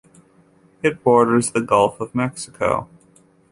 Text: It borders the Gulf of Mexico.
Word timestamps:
It 0.81 1.03
borders 1.03 1.51
the 1.51 1.61
Gulf 1.61 1.99
of 1.99 2.15
Mexico. 2.15 2.89